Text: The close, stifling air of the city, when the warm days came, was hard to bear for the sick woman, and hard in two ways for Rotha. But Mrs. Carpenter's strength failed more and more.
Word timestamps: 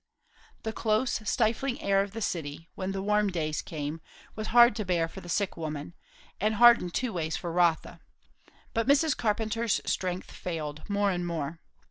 The 0.63 0.73
close, 0.73 1.21
stifling 1.29 1.79
air 1.79 2.01
of 2.01 2.13
the 2.13 2.23
city, 2.23 2.69
when 2.73 2.91
the 2.91 3.03
warm 3.03 3.29
days 3.29 3.61
came, 3.61 4.01
was 4.35 4.47
hard 4.47 4.75
to 4.77 4.83
bear 4.83 5.07
for 5.07 5.21
the 5.21 5.29
sick 5.29 5.55
woman, 5.55 5.93
and 6.39 6.55
hard 6.55 6.81
in 6.81 6.89
two 6.89 7.13
ways 7.13 7.37
for 7.37 7.51
Rotha. 7.51 7.99
But 8.73 8.87
Mrs. 8.87 9.15
Carpenter's 9.15 9.79
strength 9.85 10.31
failed 10.31 10.81
more 10.89 11.11
and 11.11 11.27
more. 11.27 11.59